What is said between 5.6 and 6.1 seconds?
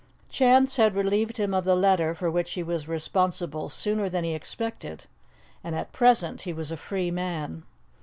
and at